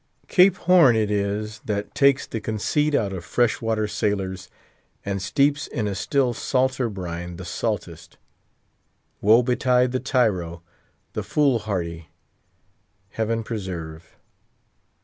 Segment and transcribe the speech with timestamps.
[0.27, 4.49] Cape Horn it is that takes the conceit out of fresh water sailors,
[5.05, 8.17] and steeps in a still salter brine the saltest.
[9.21, 10.63] Woe betide the tyro;
[11.13, 12.07] the fool hardy,
[13.09, 14.17] Heaven preserve!